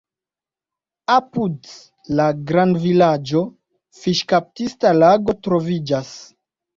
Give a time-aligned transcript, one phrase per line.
[1.15, 1.67] Apud
[2.19, 3.41] la grandvilaĝo
[3.99, 6.11] fiŝkaptista lago troviĝas.